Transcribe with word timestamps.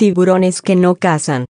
Tiburones 0.00 0.62
que 0.62 0.76
no 0.76 0.94
cazan. 0.94 1.44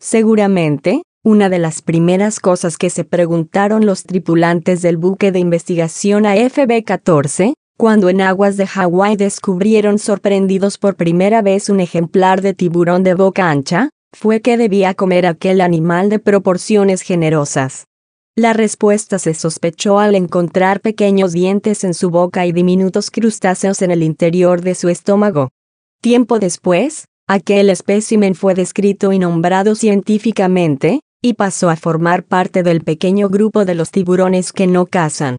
Seguramente, 0.00 1.02
una 1.22 1.48
de 1.48 1.60
las 1.60 1.82
primeras 1.82 2.40
cosas 2.40 2.76
que 2.76 2.90
se 2.90 3.04
preguntaron 3.04 3.86
los 3.86 4.02
tripulantes 4.02 4.82
del 4.82 4.96
buque 4.96 5.30
de 5.30 5.38
investigación 5.38 6.24
AFB-14, 6.24 7.52
cuando 7.78 8.08
en 8.08 8.20
aguas 8.20 8.56
de 8.56 8.66
Hawái 8.66 9.14
descubrieron 9.14 10.00
sorprendidos 10.00 10.78
por 10.78 10.96
primera 10.96 11.42
vez 11.42 11.68
un 11.68 11.78
ejemplar 11.78 12.42
de 12.42 12.54
tiburón 12.54 13.04
de 13.04 13.14
boca 13.14 13.48
ancha, 13.48 13.90
fue 14.12 14.40
que 14.40 14.56
debía 14.56 14.94
comer 14.94 15.24
aquel 15.24 15.60
animal 15.60 16.08
de 16.08 16.18
proporciones 16.18 17.02
generosas. 17.02 17.84
La 18.34 18.52
respuesta 18.52 19.20
se 19.20 19.32
sospechó 19.32 20.00
al 20.00 20.16
encontrar 20.16 20.80
pequeños 20.80 21.30
dientes 21.30 21.84
en 21.84 21.94
su 21.94 22.10
boca 22.10 22.46
y 22.46 22.50
diminutos 22.50 23.12
crustáceos 23.12 23.80
en 23.80 23.92
el 23.92 24.02
interior 24.02 24.60
de 24.60 24.74
su 24.74 24.88
estómago. 24.88 25.50
Tiempo 26.00 26.40
después, 26.40 27.04
aquel 27.28 27.70
espécimen 27.70 28.34
fue 28.34 28.54
descrito 28.54 29.12
y 29.12 29.18
nombrado 29.18 29.74
científicamente, 29.74 31.00
y 31.22 31.34
pasó 31.34 31.70
a 31.70 31.76
formar 31.76 32.24
parte 32.24 32.62
del 32.62 32.82
pequeño 32.82 33.28
grupo 33.28 33.64
de 33.64 33.74
los 33.74 33.90
tiburones 33.90 34.52
que 34.52 34.66
no 34.66 34.86
cazan. 34.86 35.36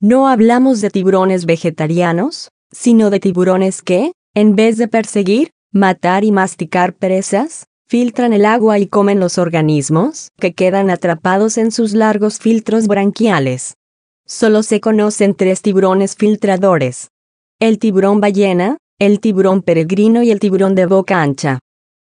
No 0.00 0.28
hablamos 0.28 0.80
de 0.80 0.90
tiburones 0.90 1.46
vegetarianos, 1.46 2.48
sino 2.72 3.10
de 3.10 3.20
tiburones 3.20 3.80
que, 3.80 4.12
en 4.34 4.56
vez 4.56 4.76
de 4.76 4.88
perseguir, 4.88 5.50
matar 5.72 6.24
y 6.24 6.32
masticar 6.32 6.94
presas, 6.94 7.66
filtran 7.86 8.32
el 8.32 8.44
agua 8.44 8.78
y 8.78 8.86
comen 8.86 9.20
los 9.20 9.38
organismos, 9.38 10.30
que 10.38 10.52
quedan 10.52 10.90
atrapados 10.90 11.58
en 11.58 11.70
sus 11.70 11.92
largos 11.92 12.38
filtros 12.38 12.88
branquiales. 12.88 13.74
Solo 14.26 14.62
se 14.62 14.80
conocen 14.80 15.34
tres 15.34 15.62
tiburones 15.62 16.16
filtradores. 16.16 17.08
El 17.60 17.78
tiburón 17.78 18.20
ballena, 18.20 18.78
el 19.04 19.20
tiburón 19.20 19.62
peregrino 19.62 20.22
y 20.22 20.30
el 20.30 20.40
tiburón 20.40 20.74
de 20.74 20.86
boca 20.86 21.22
ancha. 21.22 21.60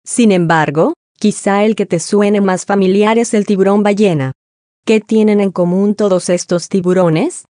Sin 0.05 0.33
embargo, 0.33 0.95
Quizá 1.19 1.65
el 1.65 1.74
que 1.74 1.84
te 1.84 1.98
suene 1.98 2.41
más 2.41 2.65
familiar 2.65 3.18
es 3.18 3.35
el 3.35 3.45
tiburón 3.45 3.82
ballena. 3.82 4.35
¿Qué 4.85 5.01
tienen 5.01 5.41
en 5.41 5.51
común 5.51 5.96
todos 5.96 6.29
estos 6.29 6.69
tiburones? 6.69 7.46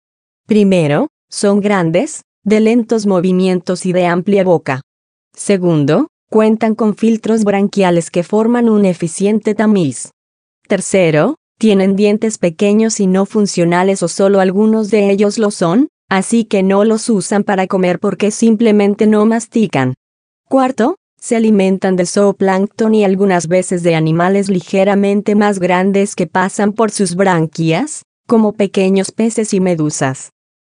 Primero, 0.47 1.09
son 1.29 1.59
grandes, 1.59 2.21
de 2.45 2.61
lentos 2.61 3.05
movimientos 3.05 3.85
y 3.85 3.91
de 3.91 4.05
amplia 4.05 4.45
boca. 4.45 4.83
Segundo, 5.35 6.07
cuentan 6.29 6.75
con 6.75 6.95
filtros 6.95 7.43
branquiales 7.43 8.09
que 8.09 8.23
forman 8.23 8.69
un 8.69 8.85
eficiente 8.85 9.53
tamiz. 9.53 10.11
Tercero, 10.69 11.35
tienen 11.59 11.97
dientes 11.97 12.37
pequeños 12.37 13.01
y 13.01 13.07
no 13.07 13.25
funcionales 13.25 14.01
o 14.01 14.07
solo 14.07 14.39
algunos 14.39 14.89
de 14.91 15.11
ellos 15.11 15.39
lo 15.39 15.51
son, 15.51 15.89
así 16.09 16.45
que 16.45 16.63
no 16.63 16.83
los 16.83 17.09
usan 17.09 17.43
para 17.43 17.67
comer 17.67 17.99
porque 17.99 18.31
simplemente 18.31 19.07
no 19.07 19.25
mastican. 19.25 19.93
Cuarto, 20.49 20.95
se 21.19 21.35
alimentan 21.35 21.95
de 21.95 22.05
zooplancton 22.05 22.95
y 22.95 23.03
algunas 23.03 23.47
veces 23.47 23.83
de 23.83 23.95
animales 23.95 24.49
ligeramente 24.49 25.35
más 25.35 25.59
grandes 25.59 26.15
que 26.15 26.27
pasan 26.27 26.73
por 26.73 26.91
sus 26.91 27.15
branquias, 27.15 28.03
como 28.27 28.53
pequeños 28.53 29.11
peces 29.11 29.53
y 29.53 29.59
medusas. 29.59 30.31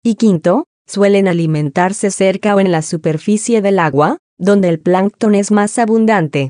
Y 0.04 0.16
quinto, 0.16 0.66
suelen 0.88 1.28
alimentarse 1.28 2.10
cerca 2.10 2.56
o 2.56 2.60
en 2.60 2.72
la 2.72 2.82
superficie 2.82 3.62
del 3.62 3.80
agua, 3.80 4.18
donde 4.38 4.70
el 4.70 4.80
plancton 4.80 5.36
es 5.36 5.52
más 5.52 5.78
abundante. 5.78 6.50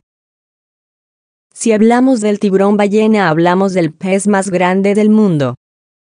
Si 1.54 1.72
hablamos 1.72 2.22
del 2.22 2.40
tiburón 2.40 2.78
ballena 2.78 3.28
hablamos 3.28 3.74
del 3.74 3.92
pez 3.92 4.28
más 4.28 4.50
grande 4.50 4.94
del 4.94 5.10
mundo. 5.10 5.56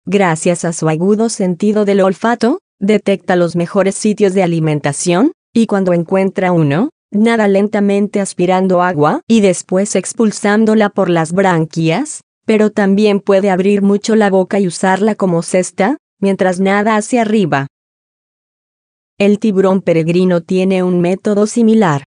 Gracias 0.04 0.64
a 0.64 0.72
su 0.72 0.88
agudo 0.88 1.30
sentido 1.30 1.84
del 1.84 2.00
olfato, 2.00 2.60
detecta 2.80 3.36
los 3.36 3.56
mejores 3.56 3.94
sitios 3.94 4.34
de 4.34 4.42
alimentación, 4.42 5.32
y 5.52 5.66
cuando 5.66 5.92
encuentra 5.92 6.52
uno, 6.52 6.90
nada 7.10 7.48
lentamente 7.48 8.20
aspirando 8.20 8.82
agua 8.82 9.22
y 9.26 9.40
después 9.40 9.96
expulsándola 9.96 10.90
por 10.90 11.10
las 11.10 11.32
branquias, 11.32 12.22
pero 12.44 12.70
también 12.70 13.20
puede 13.20 13.50
abrir 13.50 13.82
mucho 13.82 14.16
la 14.16 14.30
boca 14.30 14.60
y 14.60 14.66
usarla 14.66 15.14
como 15.14 15.42
cesta, 15.42 15.98
mientras 16.20 16.60
nada 16.60 16.96
hacia 16.96 17.22
arriba. 17.22 17.66
El 19.18 19.38
tiburón 19.38 19.82
peregrino 19.82 20.42
tiene 20.42 20.82
un 20.82 21.00
método 21.00 21.46
similar. 21.46 22.04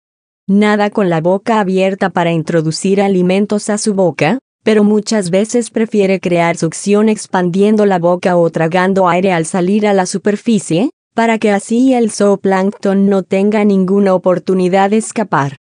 Nada 0.47 0.89
con 0.89 1.09
la 1.09 1.21
boca 1.21 1.59
abierta 1.59 2.09
para 2.09 2.31
introducir 2.31 3.01
alimentos 3.01 3.69
a 3.69 3.77
su 3.77 3.93
boca, 3.93 4.39
pero 4.63 4.83
muchas 4.83 5.29
veces 5.29 5.69
prefiere 5.69 6.19
crear 6.19 6.57
succión 6.57 7.09
expandiendo 7.09 7.85
la 7.85 7.99
boca 7.99 8.37
o 8.37 8.49
tragando 8.49 9.07
aire 9.07 9.33
al 9.33 9.45
salir 9.45 9.87
a 9.87 9.93
la 9.93 10.05
superficie, 10.05 10.91
para 11.13 11.39
que 11.39 11.51
así 11.51 11.93
el 11.93 12.11
zooplancton 12.11 13.09
no 13.09 13.23
tenga 13.23 13.65
ninguna 13.65 14.13
oportunidad 14.13 14.91
de 14.91 14.97
escapar. 14.97 15.57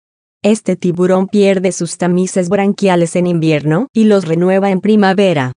Este 0.42 0.76
tiburón 0.76 1.28
pierde 1.28 1.72
sus 1.72 1.98
tamices 1.98 2.48
branquiales 2.48 3.16
en 3.16 3.26
invierno 3.26 3.88
y 3.92 4.04
los 4.04 4.26
renueva 4.26 4.70
en 4.70 4.80
primavera. 4.80 5.52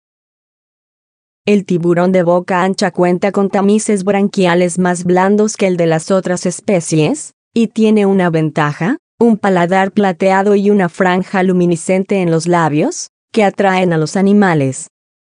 El 1.47 1.65
tiburón 1.65 2.13
de 2.13 2.23
boca 2.23 2.63
ancha 2.63 2.91
cuenta 2.91 3.33
con 3.33 3.49
tamices 3.49 4.05
branquiales 4.05 4.79
más 4.79 5.05
blandos 5.05 5.57
que 5.57 5.67
el 5.67 5.77
de 5.77 5.87
las 5.87 6.11
otras 6.11 6.45
especies, 6.45 7.33
y 7.55 7.69
tiene 7.69 8.05
una 8.05 8.29
ventaja, 8.29 8.99
un 9.19 9.39
paladar 9.39 9.93
plateado 9.93 10.55
y 10.55 10.71
una 10.71 10.89
franja 10.89 11.43
luminiscente 11.43 12.21
en 12.21 12.31
los 12.31 12.47
labios, 12.47 13.09
que 13.33 13.45
atraen 13.45 13.93
a 13.93 13.99
los 13.99 14.17
animales. 14.17 14.89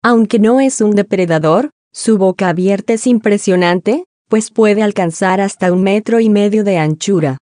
Aunque 0.04 0.40
no 0.40 0.60
es 0.60 0.82
un 0.82 0.92
depredador, 0.92 1.72
su 1.94 2.18
boca 2.18 2.50
abierta 2.50 2.94
es 2.94 3.06
impresionante, 3.08 4.06
pues 4.30 4.50
puede 4.50 4.82
alcanzar 4.82 5.42
hasta 5.42 5.72
un 5.72 5.84
metro 5.84 6.20
y 6.20 6.30
medio 6.30 6.64
de 6.64 6.78
anchura. 6.78 7.38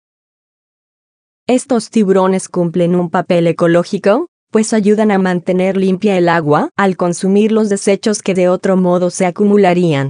Estos 1.48 1.90
tiburones 1.90 2.50
cumplen 2.50 2.96
un 2.96 3.10
papel 3.10 3.48
ecológico, 3.48 4.28
pues 4.52 4.74
ayudan 4.74 5.12
a 5.12 5.20
mantener 5.20 5.78
limpia 5.78 6.18
el 6.18 6.30
agua 6.30 6.72
al 6.76 6.98
consumir 6.98 7.52
los 7.52 7.70
desechos 7.70 8.22
que 8.22 8.34
de 8.34 8.50
otro 8.50 8.76
modo 8.78 9.10
se 9.10 9.26
acumularían. 9.26 10.10